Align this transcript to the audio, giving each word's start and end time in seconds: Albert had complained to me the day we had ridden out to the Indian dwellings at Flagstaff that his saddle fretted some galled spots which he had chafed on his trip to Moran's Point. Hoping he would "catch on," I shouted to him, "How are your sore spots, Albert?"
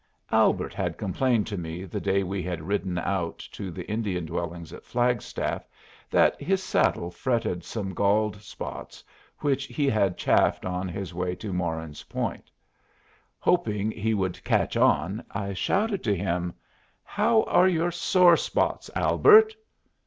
Albert 0.31 0.73
had 0.73 0.97
complained 0.97 1.45
to 1.45 1.57
me 1.59 1.83
the 1.85 2.01
day 2.01 2.23
we 2.23 2.41
had 2.41 2.63
ridden 2.63 2.97
out 2.97 3.37
to 3.37 3.69
the 3.69 3.87
Indian 3.87 4.25
dwellings 4.25 4.73
at 4.73 4.83
Flagstaff 4.83 5.67
that 6.09 6.41
his 6.41 6.63
saddle 6.63 7.11
fretted 7.11 7.63
some 7.63 7.93
galled 7.93 8.41
spots 8.41 9.03
which 9.41 9.65
he 9.65 9.87
had 9.87 10.17
chafed 10.17 10.65
on 10.65 10.87
his 10.89 11.11
trip 11.11 11.39
to 11.39 11.53
Moran's 11.53 12.01
Point. 12.05 12.49
Hoping 13.37 13.91
he 13.91 14.15
would 14.15 14.43
"catch 14.43 14.75
on," 14.75 15.23
I 15.29 15.53
shouted 15.53 16.03
to 16.05 16.17
him, 16.17 16.55
"How 17.03 17.43
are 17.43 17.67
your 17.67 17.91
sore 17.91 18.37
spots, 18.37 18.89
Albert?" 18.95 19.53